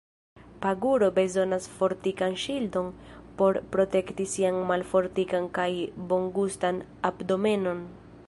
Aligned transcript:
Paguro 0.63 1.07
bezonas 1.17 1.67
fortikan 1.79 2.37
ŝildon 2.43 2.87
por 3.41 3.59
protekti 3.75 4.27
sian 4.33 4.57
malfortikan 4.71 5.45
kaj 5.61 5.69
bongustan 6.13 6.81
abdomenon. 7.11 7.85